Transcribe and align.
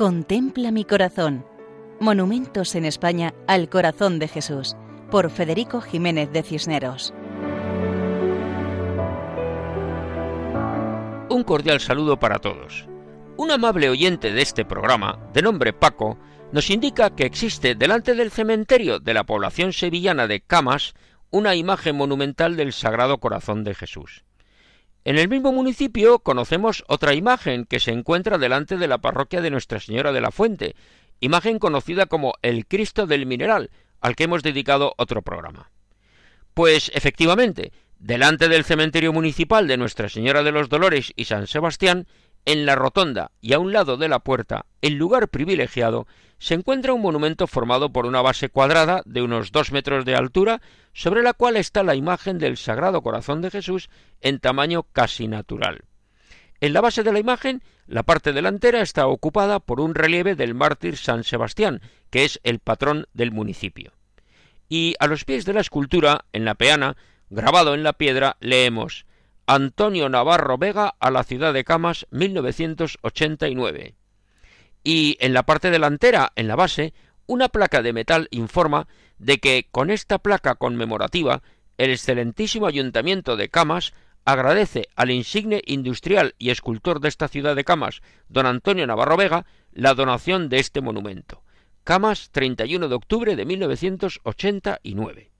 Contempla 0.00 0.70
mi 0.70 0.86
corazón. 0.86 1.44
Monumentos 2.00 2.74
en 2.74 2.86
España 2.86 3.34
al 3.46 3.68
corazón 3.68 4.18
de 4.18 4.28
Jesús, 4.28 4.74
por 5.10 5.28
Federico 5.28 5.82
Jiménez 5.82 6.32
de 6.32 6.42
Cisneros. 6.42 7.12
Un 11.28 11.44
cordial 11.44 11.80
saludo 11.80 12.18
para 12.18 12.38
todos. 12.38 12.86
Un 13.36 13.50
amable 13.50 13.90
oyente 13.90 14.32
de 14.32 14.40
este 14.40 14.64
programa, 14.64 15.18
de 15.34 15.42
nombre 15.42 15.74
Paco, 15.74 16.16
nos 16.50 16.70
indica 16.70 17.14
que 17.14 17.26
existe 17.26 17.74
delante 17.74 18.14
del 18.14 18.30
cementerio 18.30 19.00
de 19.00 19.12
la 19.12 19.24
población 19.24 19.74
sevillana 19.74 20.26
de 20.26 20.40
Camas 20.40 20.94
una 21.30 21.56
imagen 21.56 21.94
monumental 21.94 22.56
del 22.56 22.72
Sagrado 22.72 23.18
Corazón 23.18 23.64
de 23.64 23.74
Jesús. 23.74 24.24
En 25.04 25.18
el 25.18 25.28
mismo 25.28 25.52
municipio 25.52 26.18
conocemos 26.18 26.84
otra 26.86 27.14
imagen 27.14 27.64
que 27.64 27.80
se 27.80 27.90
encuentra 27.90 28.36
delante 28.36 28.76
de 28.76 28.86
la 28.86 28.98
parroquia 28.98 29.40
de 29.40 29.50
Nuestra 29.50 29.80
Señora 29.80 30.12
de 30.12 30.20
la 30.20 30.30
Fuente, 30.30 30.76
imagen 31.20 31.58
conocida 31.58 32.06
como 32.06 32.34
el 32.42 32.66
Cristo 32.66 33.06
del 33.06 33.24
Mineral, 33.24 33.70
al 34.00 34.14
que 34.14 34.24
hemos 34.24 34.42
dedicado 34.42 34.94
otro 34.98 35.22
programa. 35.22 35.70
Pues 36.52 36.90
efectivamente, 36.94 37.72
delante 37.98 38.48
del 38.48 38.64
cementerio 38.64 39.12
municipal 39.12 39.66
de 39.66 39.78
Nuestra 39.78 40.10
Señora 40.10 40.42
de 40.42 40.52
los 40.52 40.68
Dolores 40.68 41.12
y 41.16 41.24
San 41.24 41.46
Sebastián, 41.46 42.06
en 42.44 42.66
la 42.66 42.74
rotonda 42.74 43.30
y 43.40 43.52
a 43.52 43.58
un 43.58 43.72
lado 43.72 43.96
de 43.96 44.08
la 44.08 44.20
puerta, 44.20 44.66
en 44.82 44.98
lugar 44.98 45.28
privilegiado, 45.28 46.06
se 46.38 46.54
encuentra 46.54 46.94
un 46.94 47.02
monumento 47.02 47.46
formado 47.46 47.92
por 47.92 48.06
una 48.06 48.22
base 48.22 48.48
cuadrada 48.48 49.02
de 49.04 49.22
unos 49.22 49.52
dos 49.52 49.72
metros 49.72 50.04
de 50.04 50.14
altura, 50.14 50.62
sobre 50.94 51.22
la 51.22 51.34
cual 51.34 51.56
está 51.56 51.82
la 51.82 51.94
imagen 51.94 52.38
del 52.38 52.56
Sagrado 52.56 53.02
Corazón 53.02 53.42
de 53.42 53.50
Jesús 53.50 53.90
en 54.22 54.40
tamaño 54.40 54.84
casi 54.84 55.28
natural. 55.28 55.84
En 56.60 56.72
la 56.72 56.80
base 56.80 57.02
de 57.02 57.12
la 57.12 57.20
imagen, 57.20 57.62
la 57.86 58.02
parte 58.02 58.32
delantera 58.32 58.80
está 58.80 59.06
ocupada 59.06 59.60
por 59.60 59.80
un 59.80 59.94
relieve 59.94 60.34
del 60.34 60.54
mártir 60.54 60.96
San 60.96 61.24
Sebastián, 61.24 61.80
que 62.10 62.24
es 62.24 62.40
el 62.42 62.58
patrón 62.58 63.06
del 63.12 63.32
municipio. 63.32 63.92
Y 64.68 64.94
a 64.98 65.06
los 65.06 65.24
pies 65.24 65.44
de 65.44 65.54
la 65.54 65.60
escultura, 65.60 66.24
en 66.32 66.44
la 66.44 66.54
peana, 66.54 66.96
grabado 67.28 67.74
en 67.74 67.82
la 67.82 67.92
piedra, 67.92 68.36
leemos 68.40 69.04
Antonio 69.52 70.08
Navarro 70.08 70.58
Vega 70.58 70.94
a 71.00 71.10
la 71.10 71.24
ciudad 71.24 71.52
de 71.52 71.64
Camas 71.64 72.06
1989. 72.12 73.96
Y 74.84 75.16
en 75.18 75.34
la 75.34 75.42
parte 75.42 75.72
delantera, 75.72 76.30
en 76.36 76.46
la 76.46 76.54
base, 76.54 76.94
una 77.26 77.48
placa 77.48 77.82
de 77.82 77.92
metal 77.92 78.28
informa 78.30 78.86
de 79.18 79.38
que 79.38 79.66
con 79.72 79.90
esta 79.90 80.20
placa 80.20 80.54
conmemorativa 80.54 81.42
el 81.78 81.90
excelentísimo 81.90 82.68
ayuntamiento 82.68 83.36
de 83.36 83.48
Camas 83.48 83.92
agradece 84.24 84.86
al 84.94 85.10
insigne 85.10 85.62
industrial 85.66 86.36
y 86.38 86.50
escultor 86.50 87.00
de 87.00 87.08
esta 87.08 87.26
ciudad 87.26 87.56
de 87.56 87.64
Camas, 87.64 88.02
don 88.28 88.46
Antonio 88.46 88.86
Navarro 88.86 89.16
Vega, 89.16 89.46
la 89.72 89.94
donación 89.94 90.48
de 90.48 90.60
este 90.60 90.80
monumento. 90.80 91.42
Camas, 91.82 92.30
31 92.30 92.86
de 92.86 92.94
octubre 92.94 93.34
de 93.34 93.44
1989. 93.44 95.32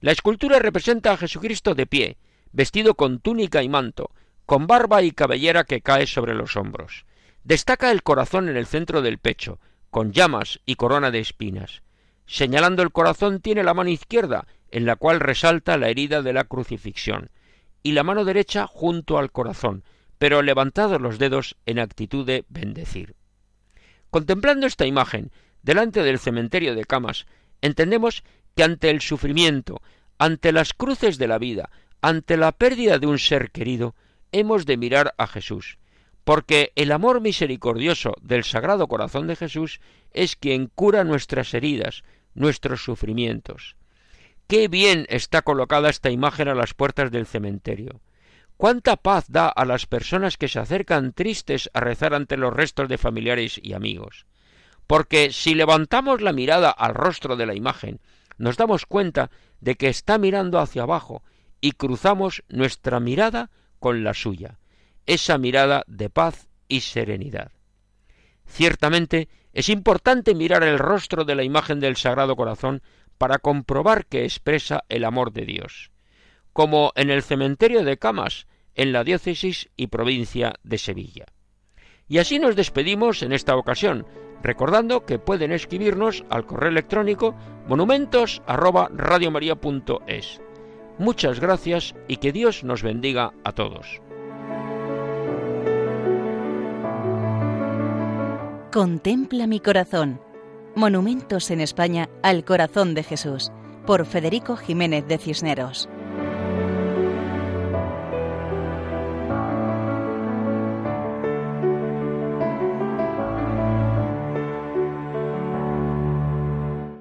La 0.00 0.10
escultura 0.10 0.58
representa 0.58 1.12
a 1.12 1.16
Jesucristo 1.16 1.76
de 1.76 1.86
pie, 1.86 2.18
vestido 2.54 2.94
con 2.94 3.18
túnica 3.18 3.62
y 3.62 3.68
manto, 3.68 4.12
con 4.46 4.66
barba 4.66 5.02
y 5.02 5.10
cabellera 5.10 5.64
que 5.64 5.82
cae 5.82 6.06
sobre 6.06 6.34
los 6.34 6.56
hombros. 6.56 7.04
Destaca 7.42 7.90
el 7.90 8.02
corazón 8.02 8.48
en 8.48 8.56
el 8.56 8.66
centro 8.66 9.02
del 9.02 9.18
pecho, 9.18 9.58
con 9.90 10.12
llamas 10.12 10.60
y 10.64 10.76
corona 10.76 11.10
de 11.10 11.18
espinas. 11.18 11.82
Señalando 12.26 12.82
el 12.82 12.92
corazón 12.92 13.40
tiene 13.40 13.64
la 13.64 13.74
mano 13.74 13.90
izquierda, 13.90 14.46
en 14.70 14.86
la 14.86 14.96
cual 14.96 15.20
resalta 15.20 15.76
la 15.76 15.88
herida 15.88 16.22
de 16.22 16.32
la 16.32 16.44
crucifixión, 16.44 17.30
y 17.82 17.92
la 17.92 18.04
mano 18.04 18.24
derecha 18.24 18.66
junto 18.66 19.18
al 19.18 19.32
corazón, 19.32 19.84
pero 20.18 20.40
levantados 20.40 21.00
los 21.00 21.18
dedos 21.18 21.56
en 21.66 21.80
actitud 21.80 22.24
de 22.24 22.44
bendecir. 22.48 23.16
Contemplando 24.10 24.66
esta 24.66 24.86
imagen, 24.86 25.32
delante 25.62 26.02
del 26.04 26.20
cementerio 26.20 26.76
de 26.76 26.84
camas, 26.84 27.26
entendemos 27.60 28.22
que 28.54 28.62
ante 28.62 28.90
el 28.90 29.00
sufrimiento, 29.00 29.82
ante 30.18 30.52
las 30.52 30.72
cruces 30.72 31.18
de 31.18 31.26
la 31.26 31.38
vida, 31.38 31.70
ante 32.04 32.36
la 32.36 32.52
pérdida 32.52 32.98
de 32.98 33.06
un 33.06 33.18
ser 33.18 33.50
querido, 33.50 33.94
hemos 34.30 34.66
de 34.66 34.76
mirar 34.76 35.14
a 35.16 35.26
Jesús, 35.26 35.78
porque 36.22 36.70
el 36.76 36.92
amor 36.92 37.22
misericordioso 37.22 38.14
del 38.20 38.44
Sagrado 38.44 38.88
Corazón 38.88 39.26
de 39.26 39.36
Jesús 39.36 39.80
es 40.10 40.36
quien 40.36 40.66
cura 40.66 41.02
nuestras 41.04 41.54
heridas, 41.54 42.04
nuestros 42.34 42.84
sufrimientos. 42.84 43.76
Qué 44.46 44.68
bien 44.68 45.06
está 45.08 45.40
colocada 45.40 45.88
esta 45.88 46.10
imagen 46.10 46.48
a 46.48 46.54
las 46.54 46.74
puertas 46.74 47.10
del 47.10 47.24
cementerio. 47.24 48.02
Cuánta 48.58 48.96
paz 48.96 49.24
da 49.28 49.48
a 49.48 49.64
las 49.64 49.86
personas 49.86 50.36
que 50.36 50.48
se 50.48 50.58
acercan 50.58 51.14
tristes 51.14 51.70
a 51.72 51.80
rezar 51.80 52.12
ante 52.12 52.36
los 52.36 52.52
restos 52.52 52.90
de 52.90 52.98
familiares 52.98 53.58
y 53.62 53.72
amigos. 53.72 54.26
Porque 54.86 55.32
si 55.32 55.54
levantamos 55.54 56.20
la 56.20 56.34
mirada 56.34 56.70
al 56.70 56.94
rostro 56.94 57.36
de 57.36 57.46
la 57.46 57.54
imagen, 57.54 57.98
nos 58.36 58.58
damos 58.58 58.84
cuenta 58.84 59.30
de 59.62 59.76
que 59.76 59.88
está 59.88 60.18
mirando 60.18 60.58
hacia 60.58 60.82
abajo 60.82 61.22
y 61.64 61.72
cruzamos 61.72 62.44
nuestra 62.50 63.00
mirada 63.00 63.50
con 63.80 64.04
la 64.04 64.12
suya, 64.12 64.58
esa 65.06 65.38
mirada 65.38 65.82
de 65.86 66.10
paz 66.10 66.50
y 66.68 66.82
serenidad. 66.82 67.52
Ciertamente 68.44 69.30
es 69.54 69.70
importante 69.70 70.34
mirar 70.34 70.62
el 70.62 70.78
rostro 70.78 71.24
de 71.24 71.34
la 71.34 71.42
imagen 71.42 71.80
del 71.80 71.96
Sagrado 71.96 72.36
Corazón 72.36 72.82
para 73.16 73.38
comprobar 73.38 74.04
que 74.04 74.24
expresa 74.24 74.84
el 74.90 75.06
amor 75.06 75.32
de 75.32 75.46
Dios, 75.46 75.90
como 76.52 76.92
en 76.96 77.08
el 77.08 77.22
cementerio 77.22 77.82
de 77.82 77.96
Camas, 77.96 78.46
en 78.74 78.92
la 78.92 79.02
diócesis 79.02 79.70
y 79.74 79.86
provincia 79.86 80.56
de 80.64 80.76
Sevilla. 80.76 81.24
Y 82.08 82.18
así 82.18 82.38
nos 82.38 82.56
despedimos 82.56 83.22
en 83.22 83.32
esta 83.32 83.56
ocasión, 83.56 84.06
recordando 84.42 85.06
que 85.06 85.18
pueden 85.18 85.50
escribirnos 85.50 86.26
al 86.28 86.44
correo 86.44 86.68
electrónico 86.68 87.34
monumentos@radiomaria.es. 87.68 90.42
Muchas 90.98 91.40
gracias 91.40 91.94
y 92.08 92.18
que 92.18 92.32
Dios 92.32 92.64
nos 92.64 92.82
bendiga 92.82 93.32
a 93.44 93.52
todos. 93.52 94.00
Contempla 98.72 99.46
mi 99.46 99.60
corazón. 99.60 100.20
Monumentos 100.74 101.50
en 101.52 101.60
España 101.60 102.08
al 102.22 102.44
corazón 102.44 102.94
de 102.94 103.04
Jesús, 103.04 103.52
por 103.86 104.04
Federico 104.04 104.56
Jiménez 104.56 105.06
de 105.06 105.18
Cisneros. 105.18 105.88